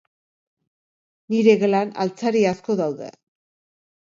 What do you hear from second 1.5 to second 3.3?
gelan, altzari asko daude.